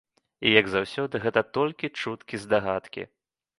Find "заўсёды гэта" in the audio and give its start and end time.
0.75-1.45